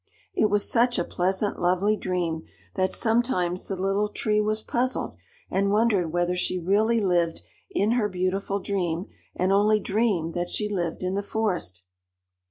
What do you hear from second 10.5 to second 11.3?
lived in the